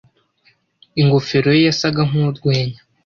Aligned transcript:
ingofero 1.01 1.49
ye 1.55 1.61
yasaga 1.67 2.01
nkurwenya 2.09 2.79